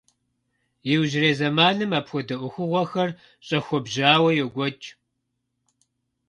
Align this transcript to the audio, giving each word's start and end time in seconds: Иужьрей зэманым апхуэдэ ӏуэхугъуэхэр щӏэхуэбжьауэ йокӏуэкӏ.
Иужьрей 0.91 1.35
зэманым 1.39 1.91
апхуэдэ 1.99 2.35
ӏуэхугъуэхэр 2.39 3.09
щӏэхуэбжьауэ 3.45 4.31
йокӏуэкӏ. 4.37 4.87